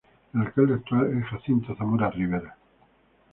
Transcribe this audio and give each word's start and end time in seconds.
El 0.33 0.41
alcalde 0.41 0.73
actual 0.73 1.15
es 1.15 1.25
Jacinto 1.29 1.75
Zamora 1.75 2.09
Rivera. 2.09 2.57